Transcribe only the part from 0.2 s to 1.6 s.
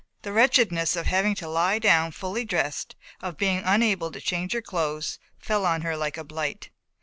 The wretchedness of having to